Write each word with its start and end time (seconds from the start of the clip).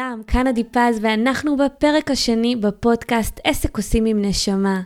לכולם, 0.00 0.22
כאן 0.26 0.46
עדי 0.46 0.64
פז, 0.64 0.98
ואנחנו 1.00 1.56
בפרק 1.56 2.10
השני 2.10 2.56
בפודקאסט 2.56 3.40
עסק 3.44 3.76
עושים 3.76 4.04
עם 4.04 4.24
נשמה. 4.24 4.80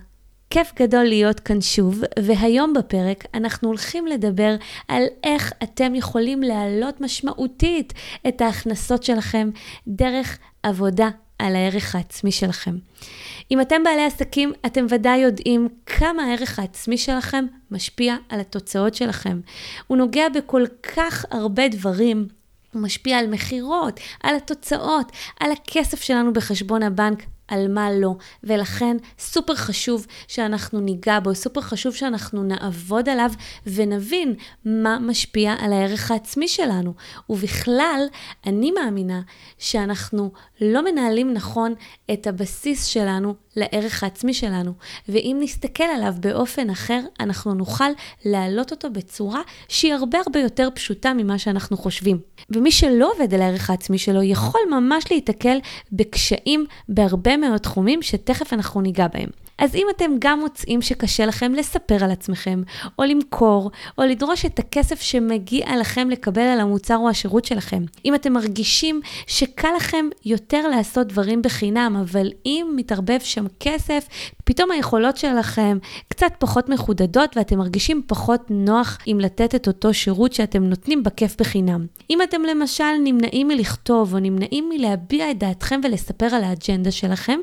כיף 0.50 0.72
גדול 0.76 1.04
להיות 1.04 1.40
כאן 1.40 1.60
שוב, 1.60 2.02
והיום 2.18 2.72
בפרק 2.72 3.24
אנחנו 3.34 3.68
הולכים 3.68 4.06
לדבר 4.06 4.56
על 4.88 5.02
איך 5.24 5.52
אתם 5.62 5.94
יכולים 5.94 6.42
להעלות 6.42 7.00
משמעותית 7.00 7.92
את 8.28 8.40
ההכנסות 8.40 9.02
שלכם 9.02 9.50
דרך 9.88 10.38
עבודה 10.62 11.08
על 11.38 11.56
הערך 11.56 11.94
העצמי 11.94 12.32
שלכם. 12.32 12.76
אם 13.50 13.60
אתם 13.60 13.82
בעלי 13.84 14.04
עסקים, 14.04 14.52
אתם 14.66 14.86
ודאי 14.88 15.18
יודעים 15.18 15.68
כמה 15.86 16.22
הערך 16.22 16.58
העצמי 16.58 16.98
שלכם 16.98 17.46
משפיע 17.70 18.16
על 18.28 18.40
התוצאות 18.40 18.94
שלכם. 18.94 19.40
הוא 19.86 19.98
נוגע 19.98 20.28
בכל 20.28 20.64
כך 20.82 21.24
הרבה 21.30 21.68
דברים. 21.68 22.28
הוא 22.74 22.82
משפיע 22.82 23.18
על 23.18 23.26
מכירות, 23.26 24.00
על 24.22 24.36
התוצאות, 24.36 25.12
על 25.40 25.52
הכסף 25.52 26.02
שלנו 26.02 26.32
בחשבון 26.32 26.82
הבנק, 26.82 27.22
על 27.48 27.68
מה 27.68 27.92
לא. 27.92 28.14
ולכן 28.44 28.96
סופר 29.18 29.54
חשוב 29.54 30.06
שאנחנו 30.28 30.80
ניגע 30.80 31.20
בו, 31.20 31.34
סופר 31.34 31.60
חשוב 31.60 31.94
שאנחנו 31.94 32.42
נעבוד 32.42 33.08
עליו 33.08 33.30
ונבין 33.66 34.34
מה 34.64 34.98
משפיע 35.00 35.54
על 35.58 35.72
הערך 35.72 36.10
העצמי 36.10 36.48
שלנו. 36.48 36.94
ובכלל, 37.30 38.06
אני 38.46 38.70
מאמינה 38.70 39.20
שאנחנו 39.58 40.30
לא 40.60 40.84
מנהלים 40.84 41.32
נכון 41.32 41.74
את 42.12 42.26
הבסיס 42.26 42.84
שלנו 42.84 43.34
לערך 43.56 44.02
העצמי 44.02 44.34
שלנו. 44.34 44.72
ואם 45.08 45.36
נסתכל 45.40 45.84
עליו 45.84 46.14
באופן 46.20 46.70
אחר, 46.70 47.00
אנחנו 47.20 47.54
נוכל 47.54 47.90
להעלות 48.24 48.70
אותו 48.70 48.90
בצורה 48.90 49.40
שהיא 49.68 49.94
הרבה 49.94 50.18
הרבה 50.26 50.40
יותר 50.40 50.68
פשוטה 50.74 51.14
ממה 51.14 51.38
שאנחנו 51.38 51.76
חושבים. 51.76 52.18
ומי 52.50 52.72
שלא 52.72 53.12
עובד 53.12 53.34
על 53.34 53.42
הערך 53.42 53.70
העצמי 53.70 53.98
שלו, 53.98 54.22
יכול 54.22 54.60
ממש 54.70 55.04
להיתקל 55.10 55.58
בקשיים 55.92 56.66
בהרבה 56.88 57.33
מאוד 57.36 57.58
תחומים 57.58 58.02
שתכף 58.02 58.52
אנחנו 58.52 58.80
ניגע 58.80 59.06
בהם. 59.12 59.28
אז 59.58 59.74
אם 59.74 59.86
אתם 59.96 60.10
גם 60.18 60.40
מוצאים 60.40 60.82
שקשה 60.82 61.26
לכם 61.26 61.52
לספר 61.54 62.04
על 62.04 62.10
עצמכם, 62.10 62.62
או 62.98 63.04
למכור, 63.04 63.70
או 63.98 64.02
לדרוש 64.04 64.44
את 64.44 64.58
הכסף 64.58 65.00
שמגיע 65.00 65.76
לכם 65.80 66.10
לקבל 66.10 66.42
על 66.42 66.60
המוצר 66.60 66.96
או 66.96 67.08
השירות 67.08 67.44
שלכם, 67.44 67.82
אם 68.04 68.14
אתם 68.14 68.32
מרגישים 68.32 69.00
שקל 69.26 69.68
לכם 69.76 70.06
יותר 70.24 70.68
לעשות 70.68 71.06
דברים 71.06 71.42
בחינם, 71.42 71.96
אבל 72.00 72.28
אם 72.46 72.66
מתערבב 72.76 73.20
שם 73.20 73.44
כסף, 73.60 74.06
פתאום 74.44 74.70
היכולות 74.70 75.16
שלכם 75.16 75.78
קצת 76.08 76.32
פחות 76.38 76.68
מחודדות 76.68 77.36
ואתם 77.36 77.58
מרגישים 77.58 78.02
פחות 78.06 78.40
נוח 78.50 78.98
עם 79.06 79.20
לתת 79.20 79.54
את 79.54 79.68
אותו 79.68 79.94
שירות 79.94 80.32
שאתם 80.32 80.64
נותנים 80.64 81.02
בכיף 81.02 81.36
בחינם. 81.40 81.86
אם 82.10 82.22
אתם 82.22 82.42
למשל 82.42 82.84
נמנעים 83.04 83.48
מלכתוב 83.48 84.14
או 84.14 84.18
נמנעים 84.18 84.68
מלהביע 84.68 85.30
את 85.30 85.38
דעתכם 85.38 85.80
ולספר 85.84 86.26
על 86.26 86.44
האג'נדה 86.44 86.90
שלכם, 86.90 87.38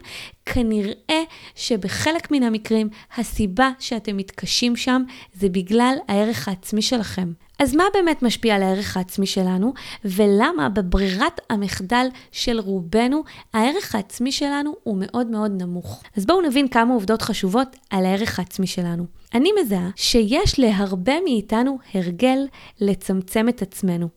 כנראה 0.45 1.22
שבחלק 1.55 2.31
מן 2.31 2.44
המקרים 2.44 2.89
הסיבה 3.17 3.69
שאתם 3.79 4.17
מתקשים 4.17 4.75
שם 4.75 5.03
זה 5.33 5.49
בגלל 5.49 5.95
הערך 6.07 6.47
העצמי 6.47 6.81
שלכם. 6.81 7.31
אז 7.62 7.76
מה 7.76 7.84
באמת 7.94 8.23
משפיע 8.23 8.56
על 8.56 8.64
הערך 8.64 8.98
העצמי 8.98 9.26
שלנו, 9.26 9.73
ולמה 10.06 10.70
בברירת 10.70 11.42
המחדל 11.50 12.08
של 12.31 12.59
רובנו, 12.59 13.23
הערך 13.53 13.95
העצמי 13.95 14.31
שלנו 14.31 14.76
הוא 14.84 14.98
מאוד 15.00 15.28
מאוד 15.28 15.62
נמוך. 15.62 16.03
אז 16.18 16.26
בואו 16.26 16.42
נבין 16.42 16.68
כמה 16.68 16.94
עובדות 16.94 17.22
חשובות 17.22 17.68
על 17.90 18.06
הערך 18.06 18.40
העצמי 18.40 18.68
שלנו. 18.68 19.06
אני 19.34 19.50
מזהה 19.62 19.90
שיש 19.95 20.59
להרבה 20.59 21.13
מאיתנו 21.24 21.78
הרגל 21.94 22.47
לצמצם 22.80 23.50
את 23.50 23.62
עצמנו. 23.62 24.08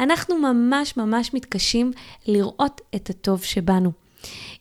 אנחנו 0.00 0.38
ממש 0.38 0.96
ממש 0.96 1.34
מתקשים 1.34 1.90
לראות 2.26 2.80
את 2.94 3.10
הטוב 3.10 3.42
שבנו. 3.42 3.92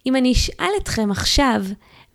אם 0.05 0.15
אני 0.15 0.31
אשאל 0.31 0.71
אתכם 0.81 1.11
עכשיו, 1.11 1.63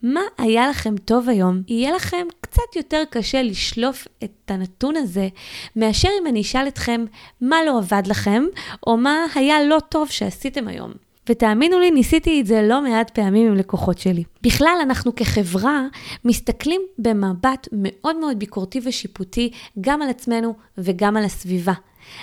מה 0.03 0.21
היה 0.39 0.69
לכם 0.69 0.97
טוב 0.97 1.29
היום, 1.29 1.62
יהיה 1.69 1.93
לכם 1.93 2.27
קצת 2.41 2.77
יותר 2.77 3.03
קשה 3.11 3.43
לשלוף 3.43 4.09
את 4.25 4.51
הנתון 4.51 4.97
הזה, 4.97 5.29
מאשר 5.77 6.09
אם 6.23 6.27
אני 6.27 6.41
אשאל 6.41 6.69
אתכם 6.69 7.05
מה 7.41 7.57
לא 7.67 7.79
עבד 7.79 8.03
לכם, 8.07 8.45
או 8.87 8.97
מה 8.97 9.25
היה 9.34 9.62
לא 9.65 9.79
טוב 9.89 10.11
שעשיתם 10.11 10.69
היום. 10.69 11.06
ותאמינו 11.29 11.79
לי, 11.79 11.91
ניסיתי 11.91 12.41
את 12.41 12.47
זה 12.47 12.63
לא 12.63 12.83
מעט 12.83 13.11
פעמים 13.11 13.47
עם 13.47 13.55
לקוחות 13.55 13.99
שלי. 13.99 14.25
בכלל, 14.43 14.79
אנחנו 14.83 15.15
כחברה 15.15 15.87
מסתכלים 16.25 16.81
במבט 16.99 17.69
מאוד 17.73 18.17
מאוד 18.17 18.39
ביקורתי 18.39 18.81
ושיפוטי 18.85 19.51
גם 19.81 20.03
על 20.03 20.09
עצמנו 20.09 20.55
וגם 20.79 21.17
על 21.17 21.25
הסביבה. 21.25 21.73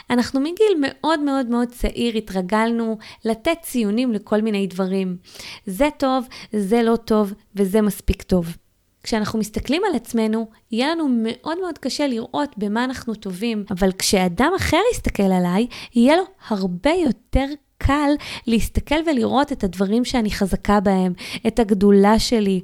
אנחנו 0.09 0.40
מגיל 0.40 0.74
מאוד 0.81 1.19
מאוד 1.19 1.46
מאוד 1.50 1.68
צעיר 1.68 2.18
התרגלנו 2.18 2.97
לתת 3.25 3.58
ציונים 3.62 4.14
לכל 4.14 4.41
מיני 4.41 4.68
דברים. 4.68 5.18
זה 5.66 5.90
טוב, 5.97 6.25
זה 6.53 6.84
לא 6.84 6.96
טוב 6.96 7.34
וזה 7.56 7.81
מספיק 7.81 8.22
טוב. 8.22 8.58
כשאנחנו 9.03 9.40
מסתכלים 9.40 9.81
על 9.90 9.96
עצמנו, 9.96 10.47
יהיה 10.72 10.91
לנו 10.91 11.08
מאוד 11.24 11.59
מאוד 11.62 11.78
קשה 11.78 12.08
לראות 12.08 12.50
במה 12.58 12.84
אנחנו 12.84 13.16
טובים, 13.16 13.64
אבל 13.72 13.91
כשאדם 13.91 14.52
אחר 14.56 14.80
יסתכל 14.94 15.24
עליי, 15.24 15.68
יהיה 15.96 16.16
לו 16.18 16.24
הרבה 16.47 16.91
יותר 17.06 17.46
קל 17.85 18.09
להסתכל 18.47 18.95
ולראות 19.07 19.51
את 19.51 19.63
הדברים 19.63 20.05
שאני 20.05 20.31
חזקה 20.31 20.79
בהם, 20.79 21.13
את 21.47 21.59
הגדולה 21.59 22.19
שלי. 22.19 22.61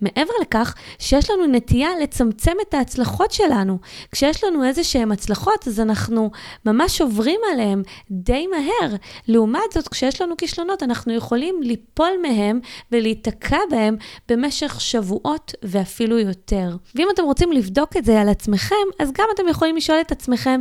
מעבר 0.00 0.32
לכך, 0.42 0.74
שיש 0.98 1.30
לנו 1.30 1.46
נטייה 1.46 1.88
לצמצם 2.02 2.52
את 2.68 2.74
ההצלחות 2.74 3.32
שלנו. 3.32 3.78
כשיש 4.12 4.44
לנו 4.44 4.64
איזה 4.64 4.84
שהן 4.84 5.12
הצלחות, 5.12 5.68
אז 5.68 5.80
אנחנו 5.80 6.30
ממש 6.66 7.00
עוברים 7.00 7.40
עליהן 7.52 7.82
די 8.10 8.46
מהר. 8.46 8.96
לעומת 9.28 9.72
זאת, 9.74 9.88
כשיש 9.88 10.22
לנו 10.22 10.36
כישלונות, 10.36 10.82
אנחנו 10.82 11.14
יכולים 11.14 11.62
ליפול 11.62 12.10
מהם 12.22 12.60
ולהיתקע 12.92 13.58
בהם 13.70 13.96
במשך 14.28 14.80
שבועות 14.80 15.52
ואפילו 15.62 16.18
יותר. 16.18 16.76
ואם 16.94 17.08
אתם 17.14 17.22
רוצים 17.22 17.52
לבדוק 17.52 17.96
את 17.96 18.04
זה 18.04 18.20
על 18.20 18.28
עצמכם, 18.28 18.76
אז 18.98 19.12
גם 19.12 19.26
אתם 19.34 19.48
יכולים 19.48 19.76
לשאול 19.76 20.00
את 20.00 20.12
עצמכם, 20.12 20.60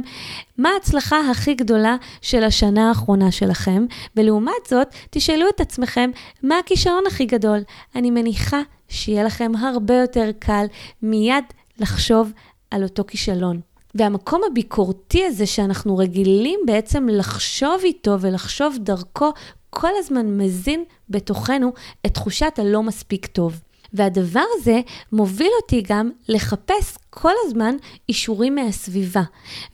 מה 0.58 0.70
ההצלחה 0.70 1.20
הכי 1.32 1.54
גדולה 1.54 1.96
של 2.22 2.44
השנה 2.44 2.90
האחרונה 2.90 3.32
שלכם? 3.32 3.86
ולעומת 4.16 4.66
זאת, 4.70 4.88
תשאלו 5.10 5.50
את 5.50 5.62
עצמכם, 5.62 6.10
מה 6.44 6.60
הכישלון 6.60 7.04
הכי 7.08 7.26
גדול? 7.26 7.60
אני 7.96 8.12
מניחה 8.12 8.62
שיהיה 8.90 9.24
לכם 9.24 9.52
הרבה 9.60 9.94
יותר 9.94 10.30
קל 10.40 10.66
מיד 11.02 11.44
לחשוב 11.80 12.32
על 12.72 12.84
אותו 12.84 13.04
כישלון. 13.08 13.62
והמקום 13.96 14.42
הביקורתי 14.52 15.26
הזה 15.26 15.46
שאנחנו 15.46 15.98
רגילים 15.98 16.60
בעצם 16.66 17.08
לחשוב 17.12 17.82
איתו 17.84 18.22
ולחשוב 18.22 18.78
דרכו, 18.80 19.34
כל 19.70 19.92
הזמן 19.98 20.38
מזין 20.38 20.84
בתוכנו 21.10 21.74
את 22.06 22.14
תחושת 22.14 22.54
הלא 22.58 22.84
מספיק 22.84 23.26
טוב. 23.26 23.62
והדבר 23.94 24.44
הזה 24.58 24.82
מוביל 25.12 25.52
אותי 25.62 25.84
גם 25.88 26.10
לחפש 26.28 26.98
כל 27.10 27.32
הזמן 27.46 27.76
אישורים 28.10 28.56
מהסביבה. 28.56 29.22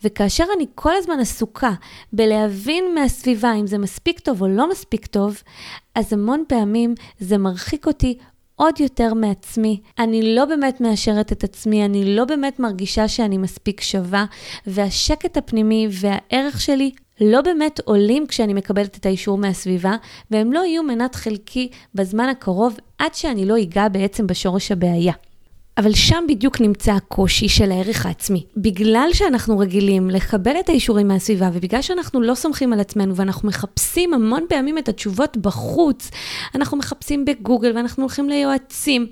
וכאשר 0.04 0.44
אני 0.56 0.66
כל 0.74 0.96
הזמן 0.96 1.20
עסוקה 1.20 1.72
בלהבין 2.12 2.94
מהסביבה 2.94 3.52
אם 3.52 3.66
זה 3.66 3.78
מספיק 3.78 4.20
טוב 4.20 4.42
או 4.42 4.48
לא 4.48 4.70
מספיק 4.70 5.06
טוב, 5.06 5.42
אז 5.94 6.12
המון 6.12 6.44
פעמים 6.48 6.94
זה 7.20 7.38
מרחיק 7.38 7.86
אותי 7.86 8.18
עוד 8.56 8.80
יותר 8.80 9.14
מעצמי. 9.14 9.80
אני 9.98 10.34
לא 10.34 10.44
באמת 10.44 10.80
מאשרת 10.80 11.32
את 11.32 11.44
עצמי, 11.44 11.84
אני 11.84 12.16
לא 12.16 12.24
באמת 12.24 12.58
מרגישה 12.58 13.08
שאני 13.08 13.38
מספיק 13.38 13.80
שווה, 13.80 14.24
והשקט 14.66 15.36
הפנימי 15.36 15.88
והערך 15.90 16.60
שלי 16.60 16.90
לא 17.20 17.40
באמת 17.40 17.80
עולים 17.84 18.26
כשאני 18.26 18.54
מקבלת 18.54 18.96
את 18.96 19.06
האישור 19.06 19.38
מהסביבה, 19.38 19.96
והם 20.30 20.52
לא 20.52 20.60
יהיו 20.60 20.82
מנת 20.82 21.14
חלקי 21.14 21.68
בזמן 21.94 22.28
הקרוב 22.28 22.76
עד 22.98 23.14
שאני 23.14 23.46
לא 23.46 23.62
אגע 23.62 23.88
בעצם 23.88 24.26
בשורש 24.26 24.72
הבעיה. 24.72 25.12
אבל 25.78 25.92
שם 25.94 26.24
בדיוק 26.28 26.60
נמצא 26.60 26.92
הקושי 26.92 27.48
של 27.48 27.72
הערך 27.72 28.06
העצמי. 28.06 28.46
בגלל 28.56 29.08
שאנחנו 29.12 29.58
רגילים 29.58 30.10
לקבל 30.10 30.56
את 30.60 30.68
האישורים 30.68 31.08
מהסביבה, 31.08 31.50
ובגלל 31.52 31.82
שאנחנו 31.82 32.20
לא 32.20 32.34
סומכים 32.34 32.72
על 32.72 32.80
עצמנו 32.80 33.16
ואנחנו 33.16 33.48
מחפשים 33.48 34.14
המון 34.14 34.44
פעמים 34.48 34.78
את 34.78 34.88
התשובות 34.88 35.36
בחוץ, 35.36 36.10
אנחנו 36.54 36.76
מחפשים 36.76 37.24
בגוגל 37.24 37.76
ואנחנו 37.76 38.02
הולכים 38.02 38.28
ליועצים, 38.28 39.06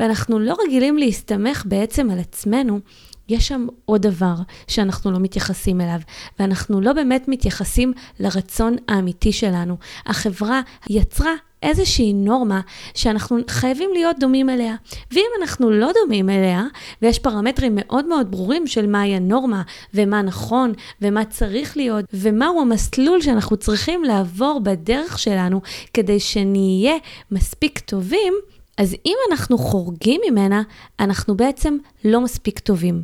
ואנחנו 0.00 0.38
לא 0.38 0.56
רגילים 0.66 0.98
להסתמך 0.98 1.64
בעצם 1.66 2.10
על 2.10 2.18
עצמנו, 2.18 2.80
יש 3.28 3.48
שם 3.48 3.66
עוד 3.84 4.02
דבר 4.02 4.34
שאנחנו 4.68 5.10
לא 5.10 5.18
מתייחסים 5.18 5.80
אליו, 5.80 6.00
ואנחנו 6.38 6.80
לא 6.80 6.92
באמת 6.92 7.28
מתייחסים 7.28 7.92
לרצון 8.20 8.76
האמיתי 8.88 9.32
שלנו. 9.32 9.76
החברה 10.06 10.60
יצרה 10.90 11.32
איזושהי 11.62 12.12
נורמה 12.12 12.60
שאנחנו 12.94 13.38
חייבים 13.48 13.90
להיות 13.92 14.18
דומים 14.18 14.50
אליה. 14.50 14.74
ואם 15.12 15.30
אנחנו 15.40 15.70
לא 15.70 15.90
דומים 16.02 16.30
אליה, 16.30 16.64
ויש 17.02 17.18
פרמטרים 17.18 17.72
מאוד 17.74 18.06
מאוד 18.06 18.30
ברורים 18.30 18.66
של 18.66 18.86
מהי 18.86 19.14
הנורמה, 19.14 19.62
ומה 19.94 20.22
נכון, 20.22 20.72
ומה 21.02 21.24
צריך 21.24 21.76
להיות, 21.76 22.04
ומהו 22.12 22.60
המסלול 22.60 23.20
שאנחנו 23.20 23.56
צריכים 23.56 24.04
לעבור 24.04 24.60
בדרך 24.62 25.18
שלנו 25.18 25.60
כדי 25.94 26.20
שנהיה 26.20 26.94
מספיק 27.30 27.78
טובים, 27.78 28.34
אז 28.80 28.96
אם 29.06 29.16
אנחנו 29.30 29.58
חורגים 29.58 30.20
ממנה, 30.30 30.62
אנחנו 31.00 31.36
בעצם 31.36 31.76
לא 32.04 32.20
מספיק 32.20 32.58
טובים. 32.58 33.02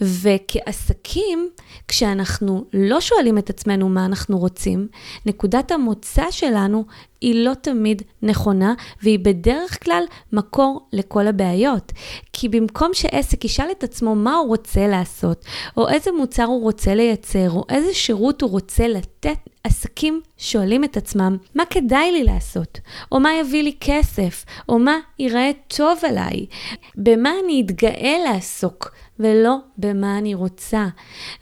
וכעסקים, 0.00 1.48
כשאנחנו 1.88 2.64
לא 2.72 3.00
שואלים 3.00 3.38
את 3.38 3.50
עצמנו 3.50 3.88
מה 3.88 4.04
אנחנו 4.04 4.38
רוצים, 4.38 4.88
נקודת 5.26 5.70
המוצא 5.70 6.30
שלנו 6.30 6.84
היא 7.20 7.44
לא 7.44 7.54
תמיד 7.54 8.02
נכונה, 8.22 8.74
והיא 9.02 9.18
בדרך 9.18 9.84
כלל 9.84 10.04
מקור 10.32 10.88
לכל 10.92 11.26
הבעיות. 11.26 11.92
כי 12.32 12.48
במקום 12.48 12.94
שעסק 12.94 13.44
ישאל 13.44 13.70
את 13.70 13.84
עצמו 13.84 14.14
מה 14.14 14.34
הוא 14.34 14.48
רוצה 14.48 14.86
לעשות, 14.86 15.44
או 15.76 15.88
איזה 15.88 16.10
מוצר 16.12 16.44
הוא 16.44 16.62
רוצה 16.62 16.94
לייצר, 16.94 17.50
או 17.50 17.64
איזה 17.68 17.94
שירות 17.94 18.42
הוא 18.42 18.50
רוצה 18.50 18.88
לתת, 18.88 19.38
עסקים 19.68 20.20
שואלים 20.38 20.84
את 20.84 20.96
עצמם, 20.96 21.36
מה 21.54 21.64
כדאי 21.64 22.12
לי 22.12 22.24
לעשות? 22.24 22.80
או 23.12 23.20
מה 23.20 23.34
יביא 23.40 23.62
לי 23.62 23.72
כסף? 23.80 24.44
או 24.68 24.78
מה 24.78 24.98
ייראה 25.18 25.50
טוב 25.68 25.98
עליי? 26.02 26.46
במה 26.96 27.32
אני 27.44 27.62
אתגאה 27.66 28.16
לעסוק? 28.24 28.92
ולא 29.20 29.56
במה 29.78 30.18
אני 30.18 30.34
רוצה. 30.34 30.86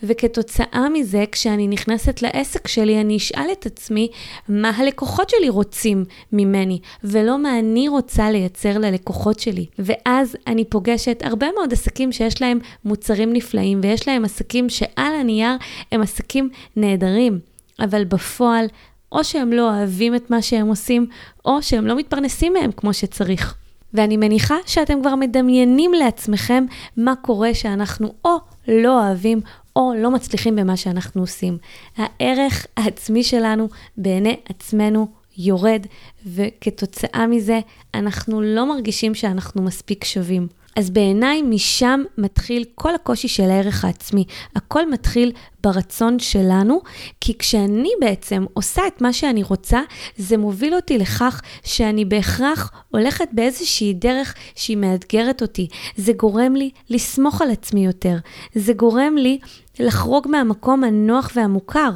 וכתוצאה 0.02 0.88
מזה, 0.92 1.24
כשאני 1.32 1.68
נכנסת 1.68 2.22
לעסק 2.22 2.68
שלי, 2.68 3.00
אני 3.00 3.16
אשאל 3.16 3.48
את 3.52 3.66
עצמי 3.66 4.08
מה 4.48 4.70
הלקוחות 4.76 5.30
שלי 5.30 5.48
רוצים 5.48 6.04
ממני, 6.32 6.78
ולא 7.04 7.38
מה 7.38 7.58
אני 7.58 7.88
רוצה 7.88 8.30
לייצר 8.30 8.78
ללקוחות 8.78 9.40
שלי. 9.40 9.66
ואז 9.78 10.36
אני 10.46 10.64
פוגשת 10.64 11.22
הרבה 11.24 11.46
מאוד 11.54 11.72
עסקים 11.72 12.12
שיש 12.12 12.42
להם 12.42 12.58
מוצרים 12.84 13.32
נפלאים, 13.32 13.80
ויש 13.82 14.08
להם 14.08 14.24
עסקים 14.24 14.68
שעל 14.68 15.14
הנייר 15.20 15.56
הם 15.92 16.02
עסקים 16.02 16.48
נהדרים, 16.76 17.40
אבל 17.80 18.04
בפועל, 18.04 18.66
או 19.12 19.24
שהם 19.24 19.52
לא 19.52 19.70
אוהבים 19.70 20.14
את 20.14 20.30
מה 20.30 20.42
שהם 20.42 20.66
עושים, 20.66 21.06
או 21.44 21.62
שהם 21.62 21.86
לא 21.86 21.96
מתפרנסים 21.96 22.52
מהם 22.52 22.72
כמו 22.72 22.94
שצריך. 22.94 23.54
ואני 23.94 24.16
מניחה 24.16 24.54
שאתם 24.66 25.00
כבר 25.00 25.14
מדמיינים 25.14 25.92
לעצמכם 25.92 26.64
מה 26.96 27.14
קורה 27.16 27.54
שאנחנו 27.54 28.14
או 28.24 28.36
לא 28.68 29.00
אוהבים 29.04 29.40
או 29.76 29.92
לא 29.98 30.10
מצליחים 30.10 30.56
במה 30.56 30.76
שאנחנו 30.76 31.20
עושים. 31.20 31.58
הערך 31.96 32.66
העצמי 32.76 33.24
שלנו 33.24 33.68
בעיני 33.96 34.36
עצמנו 34.48 35.08
יורד, 35.38 35.86
וכתוצאה 36.26 37.26
מזה 37.26 37.60
אנחנו 37.94 38.40
לא 38.40 38.68
מרגישים 38.68 39.14
שאנחנו 39.14 39.62
מספיק 39.62 40.04
שווים. 40.04 40.48
אז 40.76 40.90
בעיניי 40.90 41.42
משם 41.42 42.02
מתחיל 42.18 42.64
כל 42.74 42.94
הקושי 42.94 43.28
של 43.28 43.50
הערך 43.50 43.84
העצמי. 43.84 44.24
הכל 44.56 44.90
מתחיל 44.90 45.32
ברצון 45.62 46.18
שלנו, 46.18 46.80
כי 47.20 47.38
כשאני 47.38 47.90
בעצם 48.00 48.44
עושה 48.54 48.86
את 48.86 49.00
מה 49.00 49.12
שאני 49.12 49.42
רוצה, 49.42 49.80
זה 50.16 50.36
מוביל 50.36 50.74
אותי 50.74 50.98
לכך 50.98 51.42
שאני 51.64 52.04
בהכרח 52.04 52.72
הולכת 52.90 53.28
באיזושהי 53.32 53.94
דרך 53.94 54.34
שהיא 54.54 54.76
מאתגרת 54.76 55.42
אותי. 55.42 55.68
זה 55.96 56.12
גורם 56.12 56.56
לי 56.56 56.70
לסמוך 56.90 57.42
על 57.42 57.50
עצמי 57.50 57.86
יותר. 57.86 58.16
זה 58.54 58.72
גורם 58.72 59.16
לי 59.16 59.38
לחרוג 59.78 60.28
מהמקום 60.28 60.84
הנוח 60.84 61.32
והמוכר. 61.34 61.90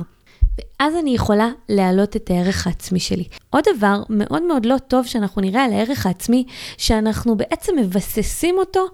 ואז 0.61 0.97
אני 0.97 1.15
יכולה 1.15 1.49
להעלות 1.69 2.17
את 2.17 2.31
הערך 2.31 2.67
העצמי 2.67 3.01
שלי. 3.01 3.25
עוד 3.51 3.65
דבר 3.77 4.03
מאוד 4.11 4.43
מאוד 4.43 4.67
לא 4.67 4.79
טוב 4.89 5.07
שאנחנו 5.07 5.43
נראה 5.43 5.65
על 5.65 5.73
הערך 5.73 6.07
העצמי, 6.07 6.45
שאנחנו 6.79 7.37
בעצם 7.37 7.77
מבססים 7.79 8.59
אותו 8.59 8.87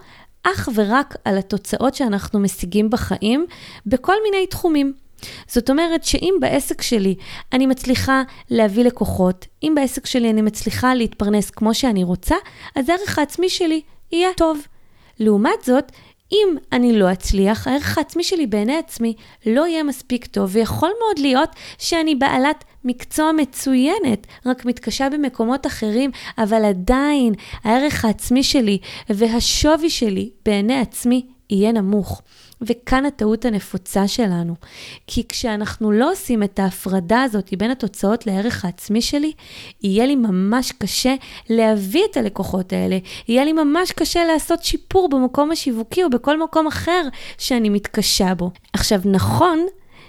אך 0.43 0.69
ורק 0.75 1.17
על 1.25 1.39
התוצאות 1.39 1.95
שאנחנו 1.95 2.41
משיגים 2.41 2.91
בחיים 2.91 3.47
בכל 3.87 4.15
מיני 4.25 4.47
תחומים. 4.47 4.93
זאת 5.49 5.71
אומרת 5.71 6.05
שאם 6.05 6.35
בעסק 6.41 6.83
שלי 6.83 7.15
אני 7.53 7.67
מצליחה 7.67 8.23
להביא 8.51 8.85
לקוחות, 8.85 9.47
אם 9.63 9.73
בעסק 9.77 10.07
שלי 10.07 10.31
אני 10.31 10.43
מצליחה 10.43 10.95
להתפרנס 10.95 11.51
כמו 11.51 11.75
שאני 11.75 12.05
רוצה, 12.05 12.37
אז 12.77 12.89
הערך 12.89 13.19
העצמי 13.19 13.49
שלי 13.49 13.81
יהיה 14.13 14.29
טוב. 14.37 14.59
לעומת 15.19 15.65
זאת, 15.65 15.93
אם 16.33 16.57
אני 16.73 16.99
לא 16.99 17.13
אצליח, 17.13 17.69
הערך 17.69 17.99
העצמי 17.99 18.25
שלי 18.25 18.47
בעיני 18.47 18.77
עצמי 18.77 19.15
לא 19.47 19.67
יהיה 19.67 19.83
מספיק 19.83 20.27
טוב, 20.27 20.51
ויכול 20.53 20.91
מאוד 21.01 21.19
להיות 21.19 21.51
שאני 21.79 22.15
בעלת 22.15 22.65
מקצוע 22.85 23.33
מצוינת, 23.33 24.27
רק 24.47 24.65
מתקשה 24.65 25.09
במקומות 25.11 25.67
אחרים, 25.67 26.11
אבל 26.39 26.65
עדיין 26.65 27.35
הערך 27.65 28.05
העצמי 28.05 28.43
שלי 28.43 28.79
והשווי 29.09 29.91
שלי 29.91 30.31
בעיני 30.45 30.81
עצמי 30.81 31.27
יהיה 31.51 31.73
נמוך. 31.73 32.23
וכאן 32.67 33.07
הטעות 33.07 33.45
הנפוצה 33.45 34.09
שלנו. 34.09 34.55
כי 35.07 35.29
כשאנחנו 35.29 35.93
לא 35.93 36.13
עושים 36.13 36.43
את 36.43 36.59
ההפרדה 36.59 37.23
הזאת 37.23 37.55
בין 37.59 37.71
התוצאות 37.71 38.27
לערך 38.27 38.65
העצמי 38.65 39.03
שלי, 39.03 39.33
יהיה 39.83 40.07
לי 40.07 40.17
ממש 40.17 40.73
קשה 40.73 41.15
להביא 41.51 42.05
את 42.11 42.17
הלקוחות 42.17 42.73
האלה. 42.73 42.99
יהיה 43.29 43.45
לי 43.45 43.53
ממש 43.53 43.93
קשה 43.93 44.25
לעשות 44.25 44.65
שיפור 44.65 45.09
במקום 45.09 45.51
השיווקי 45.51 46.05
או 46.05 46.11
בכל 46.11 46.43
מקום 46.43 46.67
אחר 46.67 47.03
שאני 47.39 47.69
מתקשה 47.69 48.35
בו. 48.35 48.51
עכשיו, 48.73 49.01
נכון, 49.05 49.67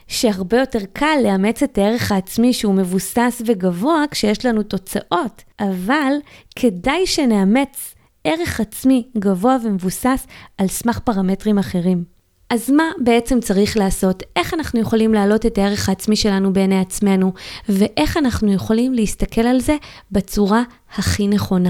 שהרבה 0.07 0.57
יותר 0.57 0.79
קל 0.93 1.17
לאמץ 1.23 1.63
את 1.63 1.77
הערך 1.77 2.11
העצמי 2.11 2.53
שהוא 2.53 2.73
מבוסס 2.73 3.41
וגבוה 3.45 4.03
כשיש 4.11 4.45
לנו 4.45 4.63
תוצאות, 4.63 5.43
אבל 5.59 6.13
כדאי 6.55 7.07
שנאמץ 7.07 7.95
ערך 8.23 8.59
עצמי 8.59 9.07
גבוה 9.17 9.57
ומבוסס 9.63 10.27
על 10.57 10.67
סמך 10.67 10.99
פרמטרים 10.99 11.57
אחרים. 11.57 12.16
אז 12.49 12.69
מה 12.69 12.83
בעצם 13.03 13.39
צריך 13.39 13.77
לעשות? 13.77 14.23
איך 14.35 14.53
אנחנו 14.53 14.79
יכולים 14.79 15.13
להעלות 15.13 15.45
את 15.45 15.57
הערך 15.57 15.89
העצמי 15.89 16.15
שלנו 16.15 16.53
בעיני 16.53 16.79
עצמנו, 16.79 17.33
ואיך 17.69 18.17
אנחנו 18.17 18.53
יכולים 18.53 18.93
להסתכל 18.93 19.41
על 19.41 19.59
זה 19.59 19.75
בצורה 20.11 20.63
הכי 20.95 21.27
נכונה. 21.27 21.69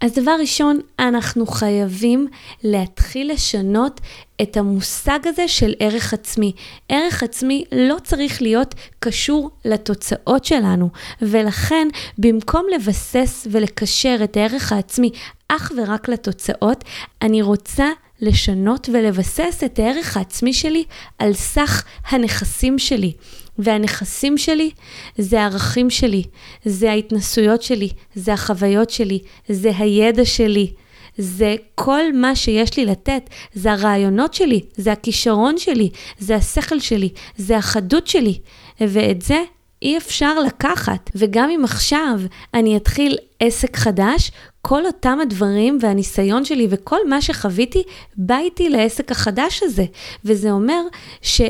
אז 0.00 0.12
דבר 0.12 0.36
ראשון, 0.40 0.80
אנחנו 0.98 1.46
חייבים 1.46 2.26
להתחיל 2.64 3.32
לשנות 3.32 4.00
את 4.42 4.56
המושג 4.56 5.18
הזה 5.24 5.48
של 5.48 5.74
ערך 5.80 6.14
עצמי. 6.14 6.52
ערך 6.88 7.22
עצמי 7.22 7.64
לא 7.72 7.96
צריך 8.04 8.42
להיות 8.42 8.74
קשור 8.98 9.50
לתוצאות 9.64 10.44
שלנו, 10.44 10.88
ולכן 11.22 11.88
במקום 12.18 12.66
לבסס 12.74 13.46
ולקשר 13.50 14.16
את 14.24 14.36
הערך 14.36 14.72
העצמי 14.72 15.10
אך 15.48 15.72
ורק 15.76 16.08
לתוצאות, 16.08 16.84
אני 17.22 17.42
רוצה 17.42 17.86
לשנות 18.20 18.88
ולבסס 18.92 19.62
את 19.64 19.78
הערך 19.78 20.16
העצמי 20.16 20.52
שלי 20.52 20.84
על 21.18 21.32
סך 21.32 21.84
הנכסים 22.10 22.78
שלי. 22.78 23.12
והנכסים 23.58 24.38
שלי 24.38 24.70
זה 25.18 25.40
הערכים 25.40 25.90
שלי, 25.90 26.22
זה 26.64 26.90
ההתנסויות 26.90 27.62
שלי, 27.62 27.88
זה 28.14 28.32
החוויות 28.32 28.90
שלי, 28.90 29.18
זה 29.48 29.70
הידע 29.78 30.24
שלי. 30.24 30.72
זה 31.18 31.56
כל 31.74 32.12
מה 32.14 32.36
שיש 32.36 32.76
לי 32.76 32.84
לתת, 32.84 33.30
זה 33.54 33.72
הרעיונות 33.72 34.34
שלי, 34.34 34.60
זה 34.76 34.92
הכישרון 34.92 35.58
שלי, 35.58 35.90
זה 36.18 36.34
השכל 36.34 36.80
שלי, 36.80 37.08
זה 37.36 37.56
החדות 37.56 38.06
שלי. 38.06 38.38
ואת 38.80 39.22
זה 39.22 39.42
אי 39.82 39.96
אפשר 39.96 40.40
לקחת. 40.40 41.10
וגם 41.14 41.50
אם 41.50 41.64
עכשיו 41.64 42.20
אני 42.54 42.76
אתחיל 42.76 43.16
עסק 43.40 43.76
חדש, 43.76 44.30
כל 44.62 44.86
אותם 44.86 45.18
הדברים 45.22 45.78
והניסיון 45.80 46.44
שלי 46.44 46.66
וכל 46.70 47.08
מה 47.08 47.22
שחוויתי 47.22 47.82
בא 48.16 48.38
איתי 48.38 48.68
לעסק 48.68 49.10
החדש 49.10 49.62
הזה. 49.62 49.84
וזה 50.24 50.50
אומר 50.50 50.80
ש... 51.22 51.40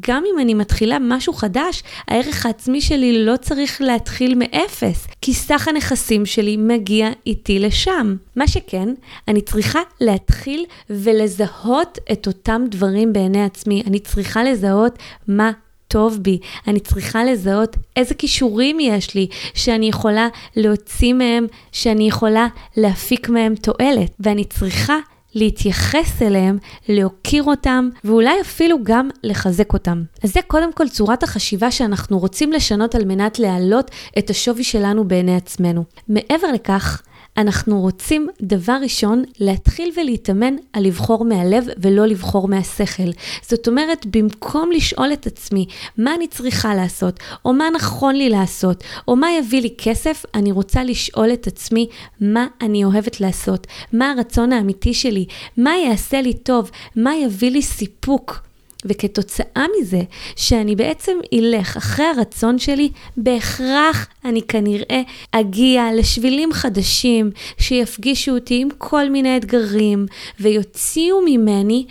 גם 0.00 0.24
אם 0.32 0.38
אני 0.40 0.54
מתחילה 0.54 0.98
משהו 1.00 1.32
חדש, 1.32 1.82
הערך 2.08 2.46
העצמי 2.46 2.80
שלי 2.80 3.24
לא 3.24 3.36
צריך 3.36 3.80
להתחיל 3.80 4.34
מאפס, 4.34 5.06
כי 5.22 5.34
סך 5.34 5.68
הנכסים 5.68 6.26
שלי 6.26 6.56
מגיע 6.56 7.08
איתי 7.26 7.58
לשם. 7.58 8.16
מה 8.36 8.48
שכן, 8.48 8.88
אני 9.28 9.40
צריכה 9.40 9.80
להתחיל 10.00 10.64
ולזהות 10.90 11.98
את 12.12 12.26
אותם 12.26 12.62
דברים 12.68 13.12
בעיני 13.12 13.44
עצמי. 13.44 13.82
אני 13.86 13.98
צריכה 13.98 14.44
לזהות 14.44 14.98
מה 15.28 15.52
טוב 15.88 16.18
בי. 16.22 16.38
אני 16.66 16.80
צריכה 16.80 17.24
לזהות 17.24 17.76
איזה 17.96 18.14
כישורים 18.14 18.80
יש 18.80 19.14
לי 19.14 19.26
שאני 19.54 19.88
יכולה 19.88 20.28
להוציא 20.56 21.12
מהם, 21.12 21.46
שאני 21.72 22.08
יכולה 22.08 22.46
להפיק 22.76 23.28
מהם 23.28 23.54
תועלת. 23.54 24.10
ואני 24.20 24.44
צריכה 24.44 24.96
להתייחס 25.34 26.22
אליהם, 26.22 26.58
להוקיר 26.88 27.42
אותם, 27.42 27.88
ואולי 28.04 28.40
אפילו 28.40 28.76
גם 28.82 29.08
לחזק 29.22 29.72
אותם. 29.72 30.02
אז 30.24 30.32
זה 30.32 30.40
קודם 30.46 30.72
כל 30.72 30.88
צורת 30.88 31.22
החשיבה 31.22 31.70
שאנחנו 31.70 32.18
רוצים 32.18 32.52
לשנות 32.52 32.94
על 32.94 33.04
מנת 33.04 33.38
להעלות 33.38 33.90
את 34.18 34.30
השווי 34.30 34.64
שלנו 34.64 35.08
בעיני 35.08 35.36
עצמנו. 35.36 35.84
מעבר 36.08 36.52
לכך, 36.54 37.02
אנחנו 37.38 37.80
רוצים, 37.80 38.28
דבר 38.42 38.78
ראשון, 38.82 39.24
להתחיל 39.40 39.90
ולהתאמן 39.96 40.54
על 40.72 40.84
לבחור 40.84 41.24
מהלב 41.24 41.66
ולא 41.78 42.06
לבחור 42.06 42.48
מהשכל. 42.48 43.10
זאת 43.42 43.68
אומרת, 43.68 44.06
במקום 44.06 44.70
לשאול 44.72 45.12
את 45.12 45.26
עצמי 45.26 45.66
מה 45.98 46.14
אני 46.14 46.28
צריכה 46.28 46.74
לעשות, 46.74 47.20
או 47.44 47.52
מה 47.52 47.70
נכון 47.74 48.16
לי 48.16 48.28
לעשות, 48.28 48.84
או 49.08 49.16
מה 49.16 49.32
יביא 49.32 49.62
לי 49.62 49.74
כסף, 49.78 50.24
אני 50.34 50.52
רוצה 50.52 50.84
לשאול 50.84 51.32
את 51.32 51.46
עצמי 51.46 51.88
מה 52.20 52.46
אני 52.60 52.84
אוהבת 52.84 53.20
לעשות, 53.20 53.66
מה 53.92 54.10
הרצון 54.10 54.52
האמיתי 54.52 54.94
שלי, 54.94 55.26
מה 55.56 55.76
יעשה 55.76 56.20
לי 56.20 56.34
טוב, 56.34 56.70
מה 56.96 57.16
יביא 57.16 57.50
לי 57.50 57.62
סיפוק. 57.62 58.47
וכתוצאה 58.84 59.64
מזה 59.80 60.00
שאני 60.36 60.76
בעצם 60.76 61.12
אלך 61.34 61.76
אחרי 61.76 62.06
הרצון 62.06 62.58
שלי, 62.58 62.90
בהכרח 63.16 64.08
אני 64.24 64.42
כנראה 64.42 65.02
אגיע 65.32 65.84
לשבילים 65.96 66.52
חדשים 66.52 67.30
שיפגישו 67.58 68.34
אותי 68.34 68.60
עם 68.62 68.68
כל 68.78 69.10
מיני 69.10 69.36
אתגרים 69.36 70.06
ויוציאו 70.40 71.20
ממני 71.24 71.86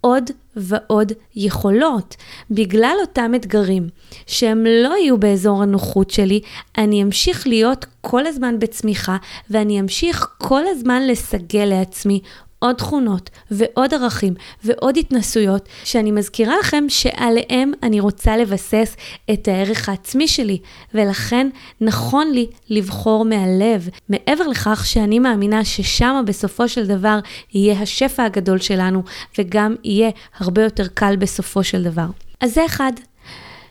עוד 0.00 0.30
ועוד 0.56 1.12
יכולות. 1.36 2.16
בגלל 2.50 2.96
אותם 3.00 3.32
אתגרים 3.34 3.88
שהם 4.26 4.64
לא 4.64 4.94
יהיו 4.96 5.18
באזור 5.18 5.62
הנוחות 5.62 6.10
שלי, 6.10 6.40
אני 6.78 7.02
אמשיך 7.02 7.46
להיות 7.46 7.86
כל 8.00 8.26
הזמן 8.26 8.58
בצמיחה 8.58 9.16
ואני 9.50 9.80
אמשיך 9.80 10.28
כל 10.38 10.62
הזמן 10.66 11.06
לסגל 11.06 11.64
לעצמי 11.64 12.20
עוד 12.60 12.76
תכונות 12.76 13.30
ועוד 13.50 13.94
ערכים 13.94 14.34
ועוד 14.64 14.96
התנסויות 14.96 15.68
שאני 15.84 16.10
מזכירה 16.10 16.54
לכם 16.60 16.84
שעליהם 16.88 17.72
אני 17.82 18.00
רוצה 18.00 18.36
לבסס 18.36 18.96
את 19.32 19.48
הערך 19.48 19.88
העצמי 19.88 20.28
שלי 20.28 20.58
ולכן 20.94 21.48
נכון 21.80 22.30
לי 22.32 22.46
לבחור 22.68 23.24
מהלב. 23.24 23.88
מעבר 24.08 24.48
לכך 24.48 24.86
שאני 24.86 25.18
מאמינה 25.18 25.64
ששם 25.64 26.22
בסופו 26.26 26.68
של 26.68 26.86
דבר 26.86 27.18
יהיה 27.54 27.80
השפע 27.80 28.24
הגדול 28.24 28.58
שלנו 28.58 29.02
וגם 29.38 29.74
יהיה 29.84 30.10
הרבה 30.38 30.62
יותר 30.62 30.86
קל 30.94 31.16
בסופו 31.16 31.64
של 31.64 31.82
דבר. 31.82 32.06
אז 32.40 32.54
זה 32.54 32.66
אחד. 32.66 32.92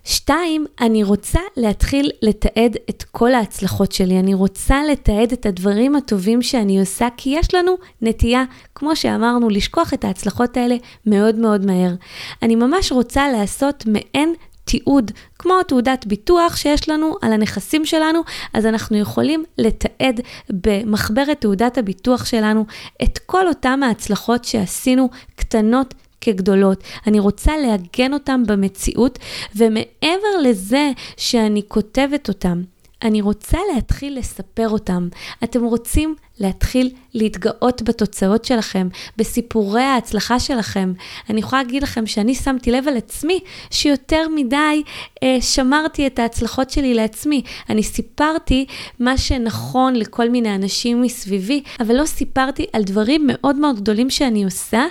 שתיים, 0.03 0.65
אני 0.81 1.03
רוצה 1.03 1.39
להתחיל 1.57 2.11
לתעד 2.21 2.77
את 2.89 3.03
כל 3.11 3.33
ההצלחות 3.33 3.91
שלי. 3.91 4.19
אני 4.19 4.33
רוצה 4.33 4.83
לתעד 4.91 5.31
את 5.31 5.45
הדברים 5.45 5.95
הטובים 5.95 6.41
שאני 6.41 6.79
עושה, 6.79 7.07
כי 7.17 7.29
יש 7.29 7.53
לנו 7.53 7.75
נטייה, 8.01 8.43
כמו 8.75 8.95
שאמרנו, 8.95 9.49
לשכוח 9.49 9.93
את 9.93 10.03
ההצלחות 10.03 10.57
האלה 10.57 10.75
מאוד 11.05 11.35
מאוד 11.35 11.65
מהר. 11.65 11.93
אני 12.41 12.55
ממש 12.55 12.91
רוצה 12.91 13.31
לעשות 13.31 13.83
מעין 13.85 14.33
תיעוד, 14.69 15.11
כמו 15.39 15.63
תעודת 15.67 16.05
ביטוח 16.05 16.55
שיש 16.55 16.89
לנו 16.89 17.15
על 17.21 17.33
הנכסים 17.33 17.85
שלנו, 17.85 18.21
אז 18.53 18.65
אנחנו 18.65 18.97
יכולים 18.97 19.43
לתעד 19.57 20.21
במחברת 20.49 21.41
תעודת 21.41 21.77
הביטוח 21.77 22.25
שלנו 22.25 22.65
את 23.03 23.17
כל 23.17 23.47
אותם 23.47 23.83
ההצלחות 23.83 24.45
שעשינו, 24.45 25.09
קטנות 25.35 25.93
כגדולות. 26.21 26.83
אני 27.07 27.19
רוצה 27.19 27.57
לעגן 27.57 28.13
אותם 28.13 28.43
במציאות, 28.47 29.19
ומעבר 29.55 30.37
לזה 30.43 30.91
שאני 31.17 31.61
כותבת 31.67 32.27
אותם, 32.27 32.61
אני 33.03 33.21
רוצה 33.21 33.57
להתחיל 33.75 34.17
לספר 34.17 34.69
אותם. 34.69 35.07
אתם 35.43 35.63
רוצים 35.63 36.15
להתחיל 36.39 36.89
להתגאות 37.13 37.81
בתוצאות 37.81 38.45
שלכם, 38.45 38.87
בסיפורי 39.17 39.81
ההצלחה 39.81 40.39
שלכם. 40.39 40.93
אני 41.29 41.39
יכולה 41.39 41.63
להגיד 41.63 41.83
לכם 41.83 42.05
שאני 42.05 42.35
שמתי 42.35 42.71
לב 42.71 42.87
על 42.87 42.97
עצמי 42.97 43.39
שיותר 43.71 44.27
מדי 44.35 44.83
אה, 45.23 45.37
שמרתי 45.41 46.07
את 46.07 46.19
ההצלחות 46.19 46.69
שלי 46.69 46.93
לעצמי. 46.93 47.41
אני 47.69 47.83
סיפרתי 47.83 48.65
מה 48.99 49.17
שנכון 49.17 49.95
לכל 49.95 50.29
מיני 50.29 50.55
אנשים 50.55 51.01
מסביבי, 51.01 51.63
אבל 51.79 51.95
לא 51.95 52.05
סיפרתי 52.05 52.65
על 52.73 52.83
דברים 52.83 53.27
מאוד 53.27 53.55
מאוד 53.55 53.75
גדולים 53.75 54.09
שאני 54.09 54.43
עושה. 54.43 54.85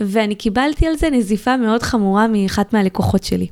ואני 0.00 0.34
קיבלתי 0.34 0.86
על 0.86 0.96
זה 0.96 1.10
נזיפה 1.10 1.56
מאוד 1.56 1.82
חמורה 1.82 2.26
מאחת 2.28 2.72
מהלקוחות 2.72 3.24
שלי. 3.24 3.46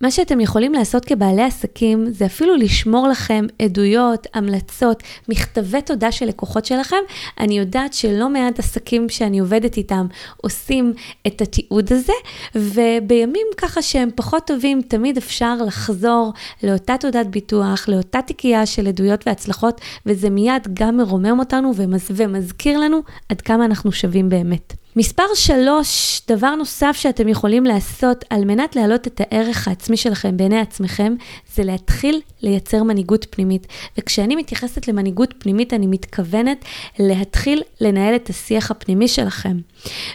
מה 0.00 0.10
שאתם 0.10 0.40
יכולים 0.40 0.72
לעשות 0.72 1.04
כבעלי 1.04 1.42
עסקים 1.42 2.06
זה 2.10 2.26
אפילו 2.26 2.56
לשמור 2.56 3.08
לכם 3.08 3.46
עדויות, 3.62 4.26
המלצות, 4.34 5.02
מכתבי 5.28 5.82
תודה 5.82 6.12
של 6.12 6.26
לקוחות 6.26 6.64
שלכם. 6.64 6.96
אני 7.40 7.58
יודעת 7.58 7.94
שלא 7.94 8.28
מעט 8.28 8.58
עסקים 8.58 9.08
שאני 9.08 9.38
עובדת 9.38 9.76
איתם 9.76 10.06
עושים 10.36 10.92
את 11.26 11.40
התיעוד 11.40 11.92
הזה, 11.92 12.12
ובימים 12.54 13.46
ככה 13.56 13.82
שהם 13.82 14.08
פחות 14.14 14.46
טובים, 14.46 14.82
תמיד 14.82 15.16
אפשר 15.16 15.56
לחזור 15.66 16.32
לאותה 16.62 16.96
תעודת 16.96 17.26
ביטוח, 17.26 17.88
לאותה 17.88 18.22
תיקייה 18.22 18.66
של 18.66 18.86
עדויות 18.86 19.26
והצלחות, 19.26 19.80
וזה 20.06 20.30
מיד 20.30 20.68
גם 20.72 20.96
מרומם 20.96 21.38
אותנו 21.38 21.72
ומז... 21.76 22.06
ומזכיר 22.10 22.78
לנו 22.78 23.00
עד 23.28 23.40
כמה 23.40 23.64
אנחנו 23.64 23.92
שווים 23.92 24.28
באמת. 24.28 24.79
מספר 24.96 25.22
שלוש, 25.34 26.22
דבר 26.28 26.54
נוסף 26.54 26.96
שאתם 26.96 27.28
יכולים 27.28 27.64
לעשות 27.64 28.24
על 28.30 28.44
מנת 28.44 28.76
להעלות 28.76 29.06
את 29.06 29.20
הערך 29.20 29.68
העצמי 29.68 29.96
שלכם 29.96 30.36
בעיני 30.36 30.60
עצמכם, 30.60 31.14
זה 31.54 31.64
להתחיל 31.64 32.20
לייצר 32.42 32.82
מנהיגות 32.82 33.26
פנימית. 33.30 33.66
וכשאני 33.98 34.36
מתייחסת 34.36 34.88
למנהיגות 34.88 35.34
פנימית, 35.38 35.74
אני 35.74 35.86
מתכוונת 35.86 36.64
להתחיל 36.98 37.62
לנהל 37.80 38.14
את 38.14 38.30
השיח 38.30 38.70
הפנימי 38.70 39.08
שלכם. 39.08 39.56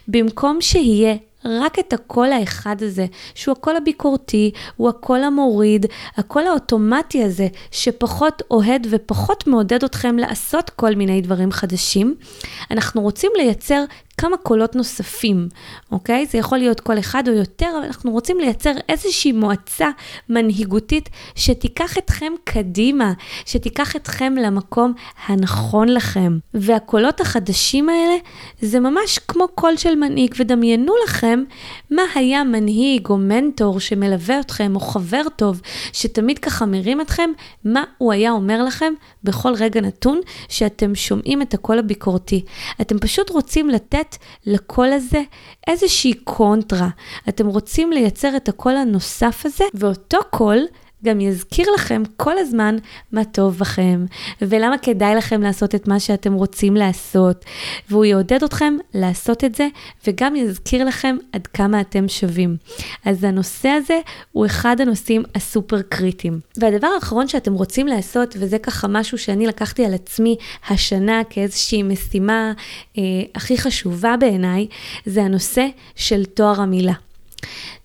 במקום 0.07 0.61
שיהיה 0.61 1.15
רק 1.45 1.79
את 1.79 1.93
הקול 1.93 2.31
האחד 2.31 2.75
הזה, 2.83 3.05
שהוא 3.35 3.53
הקול 3.53 3.75
הביקורתי, 3.75 4.51
הוא 4.75 4.89
הקול 4.89 5.23
המוריד, 5.23 5.85
הקול 6.17 6.47
האוטומטי 6.47 7.23
הזה, 7.23 7.47
שפחות 7.71 8.41
אוהד 8.51 8.87
ופחות 8.89 9.47
מעודד 9.47 9.83
אתכם 9.83 10.17
לעשות 10.17 10.69
כל 10.69 10.95
מיני 10.95 11.21
דברים 11.21 11.51
חדשים. 11.51 12.15
אנחנו 12.71 13.01
רוצים 13.01 13.31
לייצר 13.37 13.83
כמה 14.17 14.37
קולות 14.37 14.75
נוספים, 14.75 15.47
אוקיי? 15.91 16.25
זה 16.25 16.37
יכול 16.37 16.57
להיות 16.57 16.79
קול 16.79 16.99
אחד 16.99 17.27
או 17.27 17.33
יותר, 17.33 17.69
אבל 17.77 17.85
אנחנו 17.85 18.11
רוצים 18.11 18.39
לייצר 18.39 18.71
איזושהי 18.89 19.31
מועצה 19.31 19.89
מנהיגותית 20.29 21.09
שתיקח 21.35 21.97
אתכם 21.97 22.33
קדימה, 22.43 23.13
שתיקח 23.45 23.95
אתכם 23.95 24.33
למקום 24.41 24.93
הנכון 25.27 25.89
לכם. 25.89 26.37
והקולות 26.53 27.21
החדשים 27.21 27.89
האלה 27.89 28.15
זה 28.61 28.79
ממש 28.79 29.19
כמו 29.27 29.47
קול 29.47 29.77
של 29.77 29.95
מנהיג, 29.95 30.33
ודמיינו 30.39 30.93
לכם 31.03 31.43
מה 31.91 32.03
היה 32.15 32.43
מנהיג 32.43 33.07
או 33.09 33.17
מנטור 33.17 33.79
שמלווה 33.79 34.39
אתכם, 34.39 34.75
או 34.75 34.79
חבר 34.79 35.21
טוב, 35.35 35.61
שתמיד 35.93 36.39
ככה 36.39 36.65
מרים 36.65 37.01
אתכם, 37.01 37.29
מה 37.65 37.83
הוא 37.97 38.13
היה 38.13 38.31
אומר 38.31 38.63
לכם 38.63 38.93
בכל 39.23 39.53
רגע 39.53 39.81
נתון 39.81 40.21
שאתם 40.49 40.95
שומעים 40.95 41.41
את 41.41 41.53
הקול 41.53 41.79
הביקורתי. 41.79 42.45
אתם 42.81 42.99
פשוט 42.99 43.29
רוצים 43.29 43.69
לתת 43.69 44.04
לתת 44.05 44.17
לקול 44.45 44.93
הזה 44.93 45.21
איזושהי 45.67 46.13
קונטרה. 46.13 46.89
אתם 47.29 47.47
רוצים 47.47 47.91
לייצר 47.91 48.35
את 48.37 48.49
הקול 48.49 48.75
הנוסף 48.77 49.41
הזה, 49.45 49.63
ואותו 49.73 50.17
קול 50.31 50.65
גם 51.05 51.21
יזכיר 51.21 51.67
לכם 51.75 52.03
כל 52.17 52.37
הזמן 52.37 52.75
מה 53.11 53.23
טוב 53.23 53.57
בכם, 53.57 54.05
ולמה 54.41 54.77
כדאי 54.77 55.15
לכם 55.15 55.41
לעשות 55.41 55.75
את 55.75 55.87
מה 55.87 55.99
שאתם 55.99 56.33
רוצים 56.33 56.75
לעשות, 56.75 57.45
והוא 57.89 58.05
יעודד 58.05 58.43
אתכם 58.43 58.77
לעשות 58.93 59.43
את 59.43 59.55
זה, 59.55 59.67
וגם 60.07 60.35
יזכיר 60.35 60.85
לכם 60.85 61.17
עד 61.33 61.47
כמה 61.47 61.81
אתם 61.81 62.07
שווים. 62.07 62.57
אז 63.05 63.23
הנושא 63.23 63.69
הזה 63.69 63.99
הוא 64.31 64.45
אחד 64.45 64.81
הנושאים 64.81 65.23
הסופר 65.35 65.81
קריטיים. 65.81 66.39
והדבר 66.57 66.87
האחרון 66.95 67.27
שאתם 67.27 67.53
רוצים 67.53 67.87
לעשות, 67.87 68.35
וזה 68.39 68.59
ככה 68.59 68.87
משהו 68.87 69.17
שאני 69.17 69.47
לקחתי 69.47 69.85
על 69.85 69.93
עצמי 69.93 70.35
השנה 70.69 71.21
כאיזושהי 71.29 71.83
משימה 71.83 72.53
אה, 72.97 73.03
הכי 73.35 73.57
חשובה 73.57 74.15
בעיניי, 74.19 74.67
זה 75.05 75.23
הנושא 75.23 75.67
של 75.95 76.25
תואר 76.25 76.61
המילה. 76.61 76.93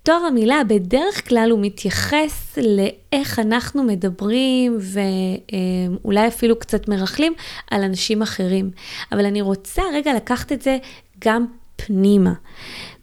תואר 0.03 0.17
המילה 0.17 0.65
בדרך 0.69 1.29
כלל 1.29 1.49
הוא 1.51 1.59
מתייחס 1.63 2.59
לאיך 2.59 3.39
אנחנו 3.39 3.83
מדברים 3.85 4.79
ואולי 4.81 6.29
אפילו 6.29 6.59
קצת 6.59 6.89
מרכלים 6.89 7.33
על 7.71 7.83
אנשים 7.83 8.23
אחרים. 8.23 8.71
אבל 9.13 9.27
אני 9.27 9.41
רוצה 9.41 9.83
רגע 9.95 10.15
לקחת 10.15 10.53
את 10.53 10.63
זה 10.63 10.79
גם 11.25 11.47
פנימה. 11.77 12.33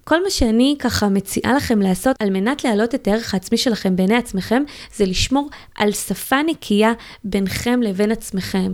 כל 0.10 0.24
מה 0.24 0.30
שאני 0.30 0.76
ככה 0.80 1.10
מציעה 1.10 1.54
לכם 1.54 1.82
לעשות 1.82 2.16
על 2.20 2.30
מנת 2.30 2.64
להעלות 2.64 2.96
את 2.96 3.08
הערך 3.08 3.34
העצמי 3.34 3.58
שלכם 3.58 3.96
בעיני 3.96 4.16
עצמכם, 4.16 4.64
זה 4.96 5.06
לשמור 5.06 5.50
על 5.76 5.92
שפה 5.92 6.36
נקייה 6.46 6.94
בינכם 7.24 7.82
לבין 7.82 8.12
עצמכם. 8.12 8.74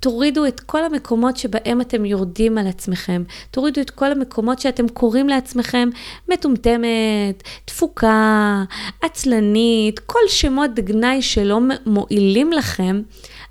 תורידו 0.00 0.46
את 0.46 0.60
כל 0.60 0.84
המקומות 0.84 1.36
שבהם 1.36 1.80
אתם 1.80 2.04
יורדים 2.04 2.58
על 2.58 2.66
עצמכם. 2.66 3.22
תורידו 3.50 3.80
את 3.80 3.90
כל 3.90 4.12
המקומות 4.12 4.58
שאתם 4.58 4.88
קוראים 4.88 5.28
לעצמכם 5.28 5.88
מטומטמת, 6.28 7.42
תפוקה, 7.64 8.62
עצלנית, 9.02 9.98
כל 9.98 10.20
שמות 10.28 10.74
גנאי 10.74 11.22
שלא 11.22 11.60
מועילים 11.86 12.52
לכם. 12.52 13.02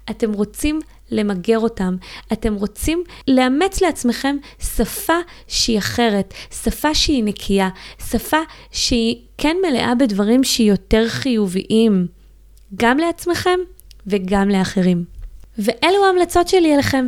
אתם 0.09 0.33
רוצים 0.33 0.79
למגר 1.11 1.59
אותם. 1.59 1.95
אתם 2.33 2.53
רוצים 2.53 3.03
לאמץ 3.27 3.81
לעצמכם 3.81 4.35
שפה 4.59 5.17
שהיא 5.47 5.77
אחרת, 5.77 6.33
שפה 6.63 6.95
שהיא 6.95 7.23
נקייה, 7.23 7.69
שפה 8.09 8.39
שהיא 8.71 9.15
כן 9.37 9.55
מלאה 9.69 9.95
בדברים 9.95 10.43
שהיא 10.43 10.71
יותר 10.71 11.09
חיוביים, 11.09 12.07
גם 12.75 12.97
לעצמכם 12.97 13.59
וגם 14.07 14.49
לאחרים. 14.49 15.03
ואלו 15.57 16.05
ההמלצות 16.05 16.47
שלי 16.47 16.73
אליכם. 16.73 17.07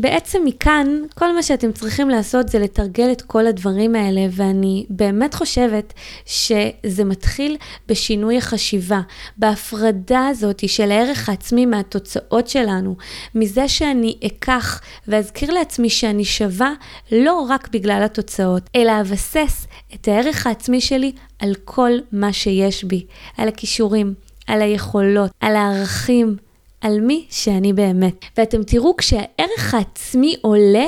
בעצם 0.00 0.42
מכאן, 0.44 0.86
כל 1.14 1.34
מה 1.34 1.42
שאתם 1.42 1.72
צריכים 1.72 2.10
לעשות 2.10 2.48
זה 2.48 2.58
לתרגל 2.58 3.12
את 3.12 3.22
כל 3.22 3.46
הדברים 3.46 3.94
האלה, 3.94 4.20
ואני 4.30 4.86
באמת 4.90 5.34
חושבת 5.34 5.92
שזה 6.26 7.04
מתחיל 7.04 7.56
בשינוי 7.88 8.38
החשיבה, 8.38 9.00
בהפרדה 9.36 10.26
הזאת 10.26 10.68
של 10.68 10.90
הערך 10.90 11.28
העצמי 11.28 11.66
מהתוצאות 11.66 12.48
שלנו, 12.48 12.96
מזה 13.34 13.68
שאני 13.68 14.16
אקח 14.26 14.80
ואזכיר 15.08 15.50
לעצמי 15.50 15.90
שאני 15.90 16.24
שווה 16.24 16.72
לא 17.12 17.46
רק 17.48 17.68
בגלל 17.72 18.02
התוצאות, 18.04 18.62
אלא 18.76 19.00
אבסס 19.00 19.66
את 19.94 20.08
הערך 20.08 20.46
העצמי 20.46 20.80
שלי 20.80 21.12
על 21.38 21.54
כל 21.64 21.90
מה 22.12 22.32
שיש 22.32 22.84
בי, 22.84 23.06
על 23.36 23.48
הכישורים, 23.48 24.14
על 24.46 24.62
היכולות, 24.62 25.30
על 25.40 25.56
הערכים. 25.56 26.47
על 26.80 27.00
מי 27.00 27.26
שאני 27.30 27.72
באמת. 27.72 28.24
ואתם 28.38 28.62
תראו 28.62 28.96
כשהערך 28.96 29.74
העצמי 29.74 30.36
עולה, 30.40 30.86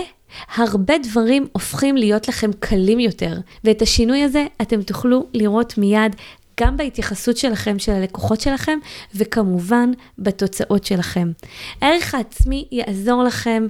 הרבה 0.55 0.95
דברים 1.03 1.47
הופכים 1.53 1.97
להיות 1.97 2.29
לכם 2.29 2.51
קלים 2.59 3.01
יותר. 3.01 3.39
ואת 3.65 3.83
השינוי 3.83 4.23
הזה 4.23 4.47
אתם 4.63 4.83
תוכלו 4.83 5.27
לראות 5.35 5.79
מיד 5.79 6.17
גם 6.61 6.77
בהתייחסות 6.77 7.37
שלכם, 7.37 7.79
של 7.79 7.93
הלקוחות 7.93 8.41
שלכם, 8.41 8.79
וכמובן 9.15 9.91
בתוצאות 10.19 10.85
שלכם. 10.85 11.33
הערך 11.81 12.15
העצמי 12.15 12.69
יעזור 12.73 13.23
לכם 13.23 13.67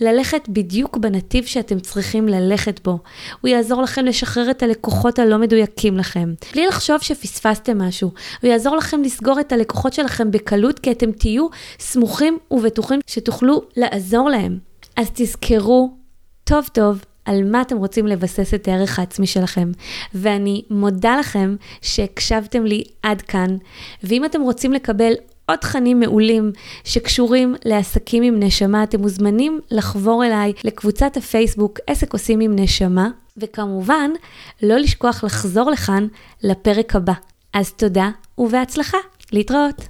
ללכת 0.00 0.48
בדיוק 0.48 0.96
בנתיב 0.96 1.44
שאתם 1.44 1.80
צריכים 1.80 2.28
ללכת 2.28 2.80
בו. 2.84 2.98
הוא 3.40 3.48
יעזור 3.48 3.82
לכם 3.82 4.04
לשחרר 4.04 4.50
את 4.50 4.62
הלקוחות 4.62 5.18
הלא 5.18 5.38
מדויקים 5.38 5.98
לכם, 5.98 6.34
בלי 6.52 6.66
לחשוב 6.66 7.00
שפספסתם 7.00 7.78
משהו. 7.78 8.12
הוא 8.42 8.50
יעזור 8.50 8.76
לכם 8.76 9.02
לסגור 9.02 9.40
את 9.40 9.52
הלקוחות 9.52 9.92
שלכם 9.92 10.30
בקלות, 10.30 10.78
כי 10.78 10.90
אתם 10.90 11.12
תהיו 11.12 11.46
סמוכים 11.78 12.38
ובטוחים 12.50 13.00
שתוכלו 13.06 13.62
לעזור 13.76 14.30
להם. 14.30 14.58
אז 14.96 15.10
תזכרו 15.14 15.90
טוב 16.44 16.68
טוב 16.72 17.04
על 17.24 17.44
מה 17.50 17.62
אתם 17.62 17.76
רוצים 17.76 18.06
לבסס 18.06 18.54
את 18.54 18.68
הערך 18.68 18.98
העצמי 18.98 19.26
שלכם. 19.26 19.72
ואני 20.14 20.62
מודה 20.70 21.16
לכם 21.16 21.56
שהקשבתם 21.82 22.64
לי 22.64 22.84
עד 23.02 23.22
כאן, 23.22 23.56
ואם 24.02 24.24
אתם 24.24 24.40
רוצים 24.42 24.72
לקבל 24.72 25.12
עוד 25.46 25.58
תכנים 25.58 26.00
מעולים 26.00 26.52
שקשורים 26.84 27.54
לעסקים 27.64 28.22
עם 28.22 28.42
נשמה, 28.42 28.82
אתם 28.82 29.00
מוזמנים 29.00 29.60
לחבור 29.70 30.24
אליי 30.24 30.52
לקבוצת 30.64 31.16
הפייסבוק 31.16 31.78
עסק 31.86 32.12
עושים 32.12 32.40
עם 32.40 32.58
נשמה, 32.58 33.08
וכמובן, 33.36 34.10
לא 34.62 34.76
לשכוח 34.76 35.24
לחזור 35.24 35.70
לכאן 35.70 36.06
לפרק 36.42 36.96
הבא. 36.96 37.12
אז 37.52 37.72
תודה 37.72 38.10
ובהצלחה, 38.38 38.98
להתראות. 39.32 39.88